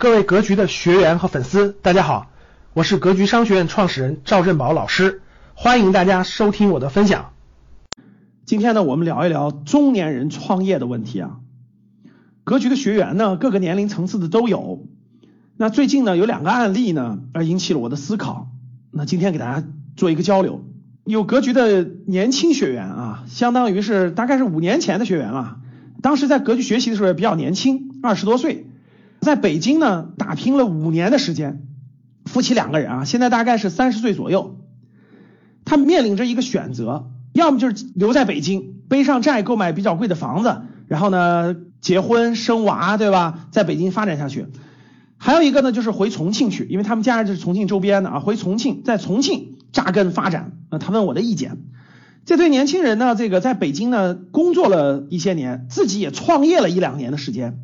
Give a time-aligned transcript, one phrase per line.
[0.00, 2.30] 各位格局的学员和粉丝，大家好，
[2.72, 5.22] 我是格局商学院创始人赵振宝老师，
[5.54, 7.32] 欢迎大家收听我的分享。
[8.44, 11.40] 今天呢，我们聊一聊中年人创业的问题啊。
[12.44, 14.86] 格局的学员呢，各个年龄层次的都有。
[15.56, 18.46] 那最近呢，有两个案例呢，而引起了我的思考。
[18.92, 20.64] 那今天给大家做一个交流。
[21.06, 25.56] 有格局的年轻学员啊，相当于是大概是五年前的学员了，
[26.02, 28.67] 当时在格局学习的时候也比较年轻，二十多岁。
[29.20, 31.66] 在北京呢，打拼了五年的时间，
[32.24, 34.60] 夫妻两个人啊，现在大概是三十岁左右，
[35.64, 43.48] 他面临着一个选择，要么就是留在北京，背上债购买比较贵的房子，然后呢结婚生娃，对吧？
[43.50, 44.46] 在北京发展下去，
[45.16, 50.52] 还有一个呢就是回重庆去，因为他们家人就是重庆周边的啊，回重庆，在重庆扎根发展。
[50.70, 51.58] 那他问我的意见，
[52.24, 57.58] 这对年轻人呢，这个在北京呢工作了一些年，自己也创业了一两年的时间。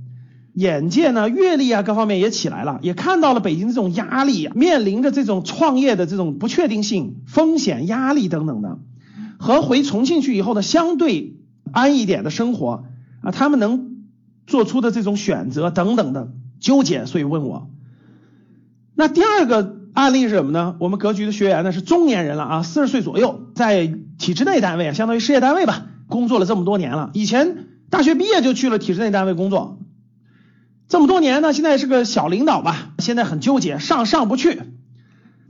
[0.55, 8.79] 眼界呢，阅历啊，各方面也起来了，也看到了北京这种压力，面临着这种创业的这种不确定性、风险、压力等等的，
[9.37, 11.35] 和回重庆去以后的相对
[11.73, 12.85] 安一点的生活
[13.21, 13.97] 啊，他们能
[14.47, 17.69] 做出的这种选择等等的纠结，所以问我。
[18.95, 20.77] 那第二个案例是什么呢？
[20.79, 29.81] 我们格局的学员呢是中年人了啊，四十岁左右，在体制内单位啊，相当于事业单位吧，工作了这么多年了，以前大学毕业就去了体制内单位工作。
[30.95, 34.63] 这么多年呢，现在是个小领导吧，现在很纠结，上上不去，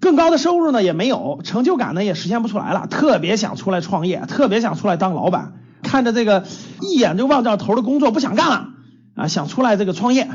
[0.01, 6.47] 更高的收入呢也没有，成就感呢也实现不出来了，特别想出来创业，特别想出来当老板，看着这个
[6.81, 8.69] 一眼就望到头的工作不想干了
[9.17, 10.31] 啊，想出来这个创业。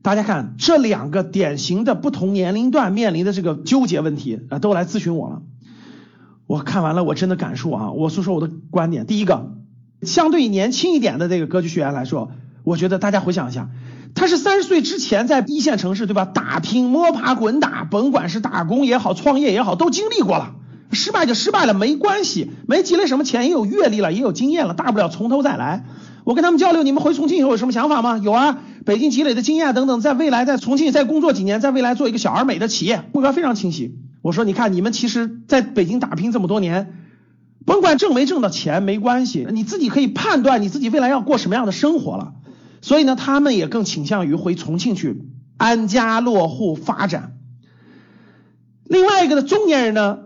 [0.00, 5.42] 大家看这两个典型的不同年龄段面临的这个纠结问题啊，都来咨询我了。
[6.46, 9.06] 我看完了，我真的感受啊，我说说我的观点。
[9.06, 9.50] 第一个，
[10.02, 12.30] 相对年轻一点的这个格局学员来说，
[12.62, 13.68] 我觉得大家回想一下。
[14.14, 16.24] 他是三十岁之前在一线城市，对吧？
[16.24, 20.54] 打拼、摸爬滚打，甭管是打工也好，创业也好，都经历过了。
[20.92, 25.84] 失败就失败了，没关系，没积累什么钱，也有阅历了，也有经验了，大不了从头再来。
[26.24, 28.18] 我跟他们交流，你们回重庆以后有什么想法吗？
[28.18, 33.94] 有啊，北京积累的经验等等，在未来在重庆再工作几年，在未来做一个小而美的企业，目标非常清晰。
[34.20, 36.92] 我说，你看你们其实在北京打拼这么多年，
[37.64, 42.32] 甭管挣没挣到钱没关系，你自己可以判断你自己未来要过什么样的生活了。
[42.80, 45.22] 所以呢，他们也更倾向于回重庆去
[45.56, 47.36] 安家落户发展。
[48.84, 50.18] 另外一个的中年人呢，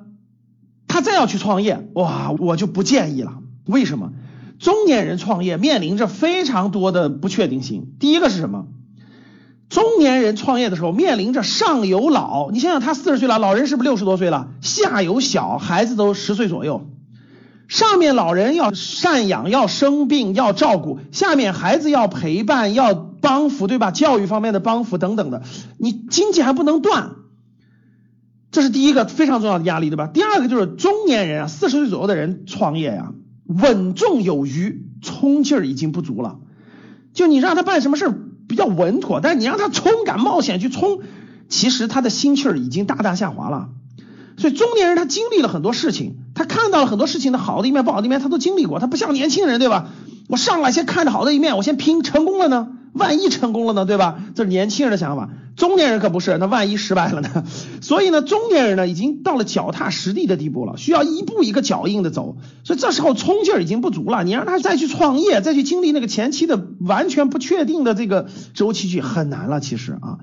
[0.86, 3.38] 他再要去创业，哇，我就不建议了。
[3.66, 4.12] 为什么？
[4.58, 7.94] 中年人创业面临着非常多的不确定性。
[7.98, 8.66] 第一个是什么？
[9.68, 14.50] 中年人创业的时候面临着上有老，你想想他四十岁了，老人是不是六十多岁了？
[14.60, 16.86] 下有小孩子都十岁左右。
[17.66, 23.90] 上面老人要赡养，要生病要照顾，下面孩子要陪伴，要帮扶，对吧？
[23.90, 25.42] 教育方面的帮扶等等的，
[25.78, 27.12] 你经济还不能断，
[28.50, 30.06] 这是第一个非常重要的压力，对吧？
[30.06, 33.12] 第二个就是中年人啊，四十岁左右的人创业呀，
[33.46, 36.38] 稳重有余，冲劲儿已经不足了。
[37.14, 38.12] 就你让他办什么事
[38.46, 41.00] 比较稳妥，但是你让他冲敢冒险去冲，
[41.48, 43.70] 其实他的心气儿已经大大下滑了。
[44.36, 46.23] 所以中年人他经历了很多事情。
[46.34, 48.80] 他看到了很多事情的好的一面、不好的一面，他都经历过。
[48.80, 49.88] 他不像年轻人，对吧？
[50.28, 52.68] 我上来先看着好的一面，我先拼，成功了呢？
[52.92, 53.84] 万一成功了呢？
[53.84, 54.18] 对吧？
[54.34, 55.30] 这是年轻人的想法。
[55.56, 57.44] 中年人可不是，那万一失败了呢？
[57.80, 62.36] 所以呢，中年人呢，已经到了脚踏实地的地步了，需要一步一个脚印的走。
[62.64, 69.60] 所以这时候冲劲儿已经不足了，你让他再去创业，再去经历那个前期的完全不确定的这个周期去，很难了。
[69.60, 70.18] 其实啊。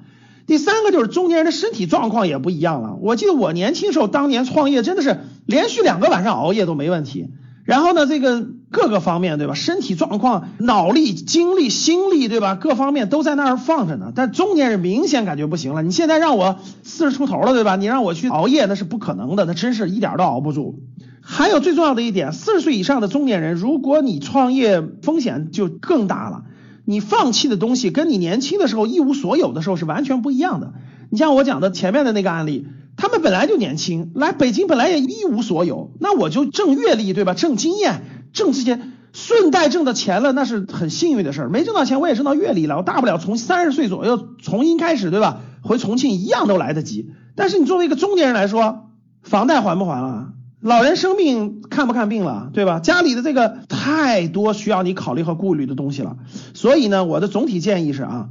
[0.52, 2.98] 第三个就是中年人的身体状况也不一样了。
[3.00, 7.30] 我记得我年轻时候当年创业真的是连续两个晚上熬夜都没问题。
[7.64, 14.12] 然后呢，这个各个方面对吧，身体状况、脑力、精力、心力对吧，各方面都在那儿放着呢。
[14.14, 15.84] 但中年人明显感觉不行了。
[15.84, 17.78] 你现在让我四十出头了对吧？
[17.78, 20.82] 你让我去熬夜那是不可能的，那真是一点都熬不住。
[21.22, 26.44] 还有最重要的一点，四十岁以上的中年人，如果你创业风险就更大了。
[26.86, 30.74] 你放弃的东西跟你年轻的时候一无所有的时候是完全不一样的。
[31.10, 37.34] 你像我讲的前面的那个案例，他们本来就年轻，来北京本来也一无所有，那我就挣阅历，对吧？
[37.34, 38.02] 挣经验，
[38.34, 38.80] 挣这些，
[39.14, 41.50] 顺带挣到钱了，那是很幸运的事儿。
[41.50, 45.42] 没挣到钱，我也挣到阅历了，我大不了从三十岁左右重新开始，对吧？
[45.62, 47.12] 回重庆一样都来得及。
[47.36, 48.90] 但是你作为一个中年人来说，
[49.22, 50.34] 房贷还不还了？
[50.62, 52.80] 老人生病看不看病了，对吧？
[52.80, 56.18] 家里的这个太多需要你考虑和顾虑的东西了，
[56.54, 58.30] 所以呢，我的总体建议是啊，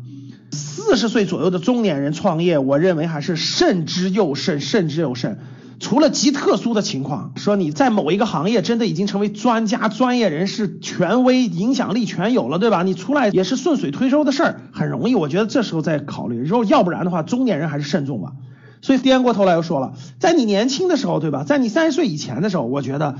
[0.53, 5.41] 四十岁左右的中年人创业，我认为还是慎之又慎，慎之又慎。
[5.81, 12.85] 除了极特殊的情况，说你在某一个行业真的已经成为专家、专业人士、权威、影响力全有了，对吧？
[12.85, 15.17] 你出来也是顺水推舟的事儿，很容易。
[15.17, 18.35] 我觉得这时候再考虑，如果要不然的话，中年人还是慎重吧。
[18.83, 21.45] 所以颠过头来又说了，在你年轻的时候，对吧？
[21.45, 23.17] 在你三十岁以前的时候，我觉得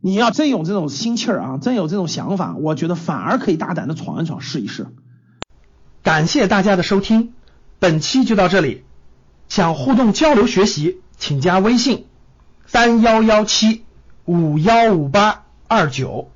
[0.00, 4.86] 你要真有这种心气儿啊，真有这种想法，我觉得反而可以大胆的闯一闯，试一试。
[6.02, 7.32] 感谢大家的收听，
[7.78, 8.84] 本期就到这里。
[9.48, 12.06] 想互动交流学习，请加微信
[12.66, 13.84] 三幺幺七
[14.24, 16.30] 五幺五八二九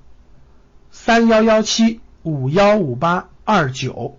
[0.90, 4.16] 三幺幺七五幺五八二九，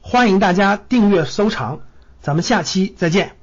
[0.00, 1.80] 欢迎大家订阅收藏，
[2.20, 3.41] 咱们下期再见。